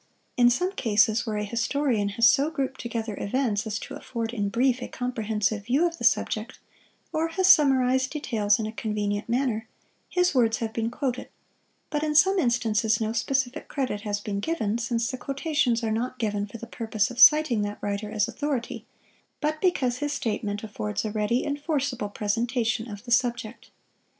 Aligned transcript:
In 0.35 0.49
some 0.49 0.71
cases 0.71 1.27
where 1.27 1.37
a 1.37 1.43
historian 1.43 2.09
has 2.17 2.27
so 2.27 2.49
grouped 2.49 2.79
together 2.81 3.15
events 3.19 3.67
as 3.67 3.77
to 3.77 3.93
afford, 3.93 4.33
in 4.33 4.49
brief, 4.49 4.81
a 4.81 4.87
comprehensive 4.87 5.65
view 5.67 5.85
of 5.85 5.99
the 5.99 6.03
subject, 6.03 6.57
or 7.13 7.27
has 7.27 7.45
summarized 7.45 8.09
details 8.09 8.57
in 8.57 8.65
a 8.65 8.71
convenient 8.71 9.29
manner, 9.29 9.67
his 10.09 10.33
words 10.33 10.57
have 10.57 10.73
been 10.73 10.89
quoted; 10.89 11.29
but 11.91 12.01
in 12.01 12.15
some 12.15 12.39
instances 12.39 12.99
no 12.99 13.13
specific 13.13 13.67
credit 13.67 14.01
has 14.01 14.19
been 14.19 14.39
given, 14.39 14.79
since 14.79 15.07
the 15.11 15.19
quotations 15.19 15.83
are 15.83 15.91
not 15.91 16.17
given 16.17 16.47
for 16.47 16.57
the 16.57 16.65
purpose 16.65 17.11
of 17.11 17.19
citing 17.19 17.61
that 17.61 17.77
writer 17.79 18.09
as 18.09 18.27
authority, 18.27 18.87
but 19.39 19.61
because 19.61 19.97
his 19.99 20.11
statement 20.11 20.63
affords 20.63 21.05
a 21.05 21.11
ready 21.11 21.45
and 21.45 21.61
forcible 21.61 22.09
presentation 22.09 22.89
of 22.89 23.03
the 23.03 23.11
subject. 23.11 23.69